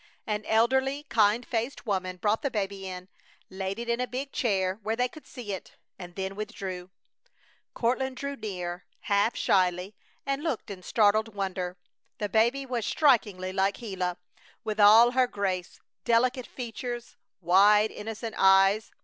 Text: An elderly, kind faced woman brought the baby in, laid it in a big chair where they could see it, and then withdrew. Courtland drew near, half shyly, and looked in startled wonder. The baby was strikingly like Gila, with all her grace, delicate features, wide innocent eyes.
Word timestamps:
An 0.25 0.43
elderly, 0.47 1.03
kind 1.09 1.45
faced 1.45 1.85
woman 1.85 2.17
brought 2.17 2.41
the 2.41 2.49
baby 2.49 2.87
in, 2.87 3.07
laid 3.51 3.77
it 3.77 3.87
in 3.87 4.01
a 4.01 4.07
big 4.07 4.31
chair 4.31 4.79
where 4.81 4.95
they 4.95 5.07
could 5.07 5.27
see 5.27 5.53
it, 5.53 5.73
and 5.99 6.15
then 6.15 6.35
withdrew. 6.35 6.89
Courtland 7.75 8.17
drew 8.17 8.35
near, 8.35 8.87
half 9.01 9.35
shyly, 9.35 9.93
and 10.25 10.41
looked 10.41 10.71
in 10.71 10.81
startled 10.81 11.35
wonder. 11.35 11.77
The 12.17 12.29
baby 12.29 12.65
was 12.65 12.83
strikingly 12.83 13.53
like 13.53 13.75
Gila, 13.75 14.17
with 14.63 14.79
all 14.79 15.11
her 15.11 15.27
grace, 15.27 15.79
delicate 16.03 16.47
features, 16.47 17.15
wide 17.39 17.91
innocent 17.91 18.33
eyes. 18.39 18.89